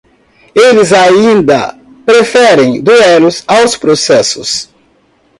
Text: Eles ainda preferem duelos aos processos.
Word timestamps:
Eles 0.55 0.93
ainda 0.93 1.77
preferem 2.07 2.81
duelos 2.81 3.43
aos 3.47 3.77
processos. 3.77 4.67